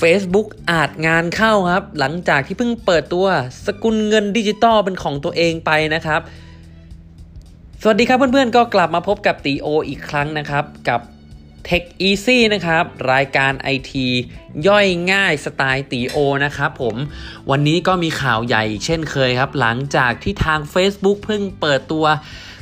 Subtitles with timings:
[0.00, 3.26] Facebook อาจงานเข้าครับ หลังจากที่เพิ่งเปิดตัว
[3.66, 6.20] สกุลเงินดิจิตอลเป็นของตัวเองไปนะครับ
[7.82, 11.00] สวัสดีครับเพื่อนๆ ก็กลับมาพบกับตีโออีกครั้งนะครับ กับ
[11.68, 13.92] Tech Easy นะครับ รายการ IT
[14.66, 16.96] ย่อยง่ายสไตล์ตีโอนะครับผม
[17.50, 22.04] วันนี้ก็มีข่าวใหญ่เช่นเคยครับ หลังจากที่ทาง Facebook เพิ่งเปิดตัว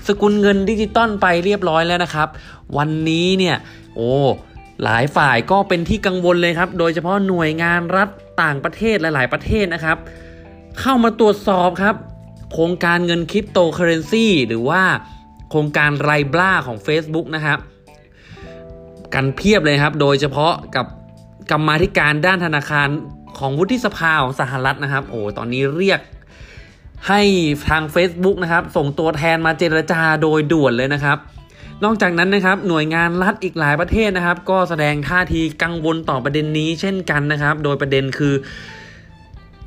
[0.09, 2.29] สกุลเงินดิจิตอลไปเรียบร้อยแล้วนะครับ
[2.77, 3.57] วันนี้เนี่ย
[3.95, 4.13] โอ้
[4.83, 8.09] หลายฝ่ายก็เป็นที่กังวลเลยครับ โดยเฉพาะหน่วยงานรัฐ
[8.43, 9.97] ต่างประเทศหลาย ๆ ประเทศนะครับ
[10.81, 11.95] เข้ามาตรวจสอบครับ
[12.53, 14.83] โครงการเงินคริปโตเคอเรนซีหรือว่า
[15.51, 17.59] โครงการไรบล้าของ Facebook นะครับ
[19.15, 20.87] กันเพียบเลยครับ โดยเฉพาะกับ
[21.51, 22.89] กรรมาธิการด้านธนาคาร
[23.39, 26.01] ของวุฒิสภาของสหรัฐนะครับ โอ้ตอนนี้เรียก
[27.09, 27.23] ให้
[27.69, 31.19] ทาง Facebook นะครับ ส่งตัวแทนมาเจรจาโดยด่วนเลยนะครับ
[31.85, 38.35] นอกจากนั้นนะครับหน่วยงานรัฐอีกหลายประเทศนะครับ ก็แสดงท่าทีกังวลต่อประเด็นนี้เช่นกันนะครับ โดยประเด็นคือ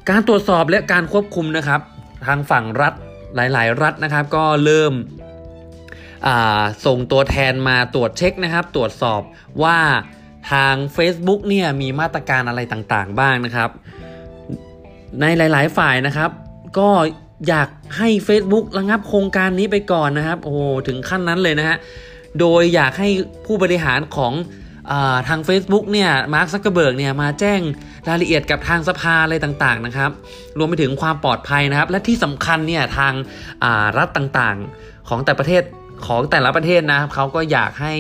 [0.09, 1.81] การตรวจสอบและการควบคุมนะครับ
[2.25, 2.93] ทางฝั่งรัฐ
[3.35, 4.93] หลาย ๆ รัฐนะครับ ก็เริ่ม
[6.85, 9.21] ส่งตัวแทนมาตรวจเช็คนะครับ ตรวจสอบ
[9.63, 9.77] ว่า
[10.51, 13.69] ทาง Facebook เนี่ยมีมาตรการอะไรต่างๆ บ้างนะครับ
[15.21, 16.29] ในหลาย ๆ ฝ่ายนะครับ
[16.77, 16.89] ก็
[17.47, 20.53] อยากให้ Facebook ระงับโครงการนี้ไปก่อนนะครับ โอ้
[20.87, 21.77] ถึงขั้นนั้นเลยนะฮะ
[22.39, 23.09] โดยอยากให้
[23.45, 24.33] ผู้บริหารของ
[24.91, 24.93] อ
[25.27, 27.61] ทาง Facebook เนี่ยมาร์คซักเกอร์เบิร์กเนี่ยมาแจ้ง
[28.07, 30.11] รายละเอียดกับทางสภาอะไรต่างๆนะครับ
[30.57, 33.13] รวมไปถึงความปลอดภัยนะครับ และที่สำคัญเนี่ยทาง
[33.97, 35.63] รัฐต่างๆของแต่ประเทศ
[36.07, 37.93] ของแต่ละประเทศนะครับเขาก็อยากให้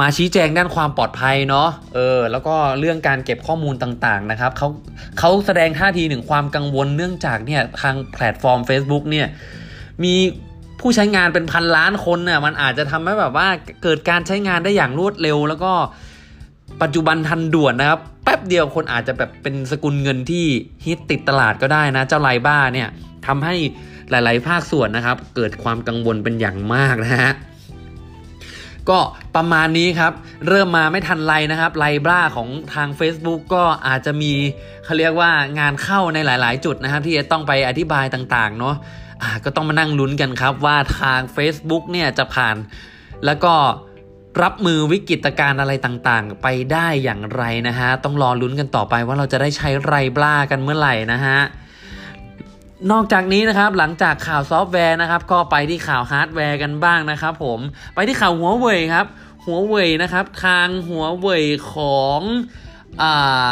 [0.00, 4.68] มาชี้แจงด้านความปลอดภัยเนาะเออแล้วก็เรื่องการเก็บข้อมูลต่างๆนะครับเขา
[5.18, 9.26] เขาแสดงท่าทีถึงความกังวลเนื่องจากเนี่ยทางแพลตฟอร์ม Facebook เนี่ย
[10.04, 10.14] มี
[10.86, 13.48] ผู้ใช้งานเป็นพันล้านคนน่ะมันอาจจะทำให้แบบว่า
[13.82, 15.72] เกิดการใช้งานได้อย่างรวดเร็ว แล้วก็
[16.82, 20.44] ปัจจุบันทันด่วนนะครับ แป๊บเดียวคนอาจจะแบบเป็นสกุลเงินที่
[20.86, 22.88] ฮิตติดตลาดก็ได้นะ เจ้าไลบ้าเนี่ย
[23.26, 23.54] ทำให้
[24.10, 27.32] หลาย ๆ ภาคส่วนนะครับ เกิดความกังวลเป็นอย่างมากนะฮะ
[28.88, 28.98] ก็
[29.36, 30.12] ประมาณนี้ครับ
[30.48, 34.32] เริ่มมาไม่ทันไรนะครับ Libra ของทาง Facebook ก็อาจจะมี
[34.84, 38.76] เขาเรียกว่างานเข้าในหลาย ๆ จุดนะครับ ที่จะต้องไปอธิบายต่าง ๆ เนาะ
[39.44, 42.56] ก็ต้องมานั่งลุ้นกันครับว่าทาง Facebook เนี่ยจะผ่าน
[43.24, 43.54] แล้วก็
[44.42, 51.38] รับมือวิกฤตการณ์อะไรต่างๆ ไปได้อย่างไรนะฮะ ต้องรอลุ้นกันต่อไปว่าเราจะได้ใช้ Libra กันเมื่อไหร่นะฮะ
[52.90, 57.60] นอกจากนี้นะครับหลังจากข่าวซอฟต์แวร์นะครับ ก็ไปที่ข่าวฮาร์ดแวร์กันบ้างนะครับผม
[57.94, 59.06] ไปที่ข่าวหัวเว่ยครับ
[59.44, 62.20] หัวเว่ยนะครับทางหัวเว่ยของ
[63.02, 63.48] อ่า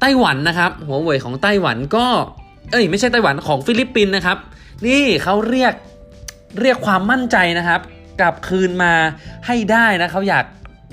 [0.00, 2.06] ไต้หวันนะครับ หัวเว่ยของไต้หวันก็
[2.70, 4.38] เอ้ยไม่ใช่ไต้หวันของฟิลิปปินส์นะครับ
[4.86, 5.74] นี่เขาเรียก
[6.60, 7.80] เรียกความมั่นใจนะครับ
[8.20, 8.92] กลับคืนมา
[9.46, 10.44] ให้ได้นะเขาอยาก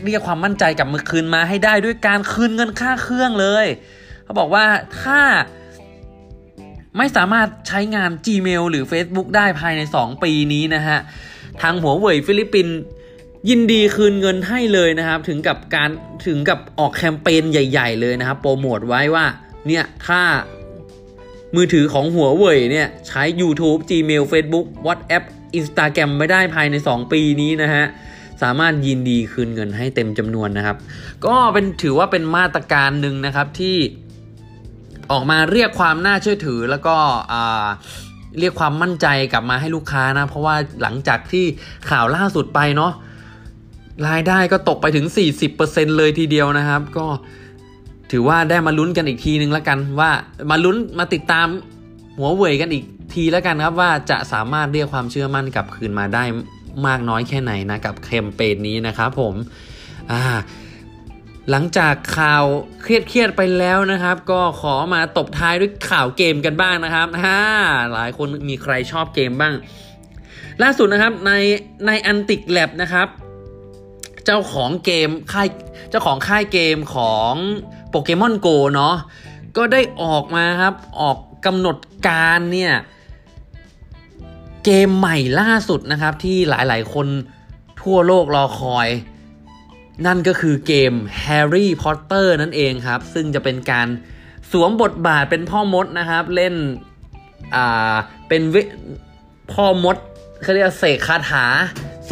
[0.05, 3.65] เรียกความมั่นใจกลับมาคืนมาให้ได้ด้วยการคืนเงินค่าเครื่องเลย
[4.23, 4.65] เขาบอกว่า
[5.01, 5.19] ถ้า
[6.97, 10.99] ไม่สามารถใช้งาน Gmail หรือ Facebook ได้ภายใน 2 ปีนี้นะฮะ
[11.61, 12.75] ทางหัวเว่ยฟิลิปปินส์
[13.49, 15.89] ยินดีคืนเงินให้เลยนะครับ ถึงกับการ
[16.25, 19.25] ถึงกับออกแคมเปญใหญ่ ๆ เลยนะครับ โปรโมทไว้ว่า
[19.67, 20.21] เนี่ยถ้า
[21.55, 25.23] มือถือของหัวเว่ยเนี่ยใช้ YouTube Gmail Facebook WhatsApp
[25.59, 27.85] Instagram ไม่ได้ภายใน 2 ปีนี้นะฮะ
[28.41, 30.77] สามารถยินดีคืนเงินให้เต็มจำนวนนะครับ
[31.25, 33.77] ก็เป็นถือว่าเป็นมาตรการหนึ่งนะครับที่
[35.11, 36.95] ออกมาเรียกความน่าเชื่อถือแล้วก็
[38.39, 41.45] เรียกความมั่นใจกลับมาให้ลูกค้านะ เพราะว่าหลังจากที่
[41.89, 42.91] ข่าวล่าสุดไปเนาะ
[44.07, 45.05] รายได้ก็ตกไปถึง
[45.51, 47.05] 40%เลยทีเดียวนะครับ ก็
[48.15, 50.11] ถือว่าได้มาลุ้นกันอีกทีนึงแล้วกันว่า
[50.51, 51.47] มาลุ้นมาติดตาม
[52.17, 56.23] หัวเว่ยกันอีกทีแล้วกันครับว่าจะสามารถเรียกความเชื่อมั่นกลับคืนมาได้
[56.87, 59.35] มากน้อยแค่ไหนนะกับแคมเปญนี้นะครับผม
[60.11, 60.21] อ่า
[61.49, 62.43] หลังจากข่าว
[62.81, 67.39] เครียดๆไปแล้วนะครับ ก็ขอมาตบท้ายด้วยข่าวเกมกันบ้างนะครับฮ่า
[67.93, 69.53] หลายคนมีใครชอบเกมบ้าง
[70.63, 71.31] ล่าสุดนะครับใน
[71.87, 73.07] ในอันติกแลบนะครับ
[74.25, 75.47] เจ้าของเกมค่าย
[75.89, 77.33] เจ้าของค่ายเกมของ
[77.89, 78.95] โปเกมอนโกเนาะ
[79.57, 81.77] ก็ได้ออกมาครับออกกำหนด
[82.07, 82.73] การเนี่ย
[84.65, 87.07] เกมใหม่ล่าสุดนะครับที่หลายๆ คน
[87.81, 88.87] ทั่วโลกรอคอย
[90.05, 90.93] นั่นก็คือเกม
[91.25, 93.87] Harry Potter นั่นเองครับ ซึ่งจะเป็นการ
[94.51, 96.55] สวมบทบาทเป็นพ่อมดนะครับ เล่น
[97.55, 97.93] อ่า
[98.27, 98.41] เป็น
[99.53, 99.97] พ่อมด
[100.41, 101.45] เขาเรียกเสกคาถา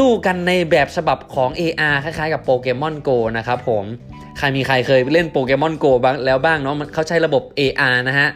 [0.02, 3.84] สู้กันในแบบฉบับของ AR คล้ายๆกับโปเกมอนโกนะครับผม
[4.38, 8.30] ใครมีใครเคยเล่นโปเกมอนโกบ้างแล้วบ้างเนาะมันเขาใช้ระบบ AR นะฮะ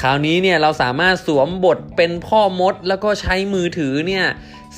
[0.00, 4.24] คราวนี้เนี่ยเราสามารถสวมบทเป็นพ่อมด แล้วก็ใช้มือถือเนี่ย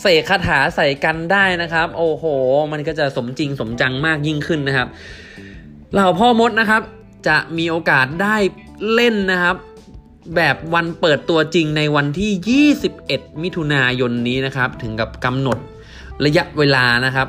[0.00, 2.24] เสกคาถาใส่กันได้นะครับ โอ้โห
[2.72, 4.88] มันก็จะสมจริงสมจังมากยิ่งขึ้นนะครับ
[5.92, 6.82] เหล่าพ่อมดนะครับ
[7.28, 8.36] จะมีโอกาสได้
[8.94, 9.56] เล่นนะครับ
[10.36, 15.58] แบบวันเปิดตัวจริงในวันที่ 21 มิถุนายนนี้นะครับ ถึงกับกำหนด
[16.24, 17.28] ระยะเวลานะครับ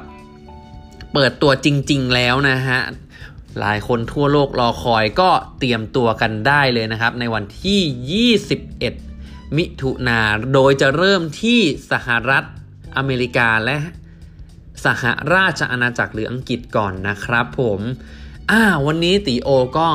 [1.14, 2.80] เปิดตัวจริง ๆ แล้วนะฮะ
[3.60, 8.32] หลายคนทั่วโลกรอคอยก็เตรียมตัวกันได้เลยนะครับ ในวันที่
[9.12, 10.20] 21 มิถุนา
[10.54, 11.60] โดยจะเริ่มที่
[11.92, 12.44] สหรัฐ
[12.98, 13.78] อเมริกาและ
[14.86, 15.04] สห
[15.34, 17.80] ราชอาณาจักรหรืออังกฤษก่อนนะครับผม
[18.52, 19.90] อ่าวันนี้ตีโอก็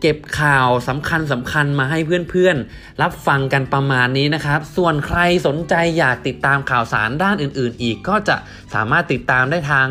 [0.00, 1.98] เก็บข่าวสำคัญสำคัญมาให้
[2.30, 8.36] เพื่อนๆ รับฟังกันประมาณนี้นะครับ ส่วนใครสนใจอยากติดตามข่าวสารด้านอื่นๆ อีกก็จะ
[8.74, 9.86] สามารถติดตามได้ทาง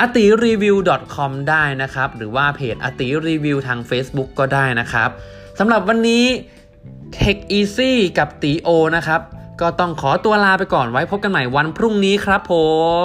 [0.00, 0.76] อติรีวิว
[1.14, 5.10] .com ได้นะครับ หรือว่าเพจอติรีวิวทาง Facebook ก็ได้นะครับ
[5.58, 6.24] สำหรับวันนี้
[7.16, 9.20] Tech Easy กับตีโอนะครับ
[9.60, 12.54] ก็ต้องขอตัวลาไปก่อนไว้พบกันใหม่วันพรุ่งนี้ครับผ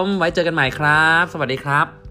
[0.01, 2.02] ม ไว้เจอกันใหม่ครับ สวัสดีครับ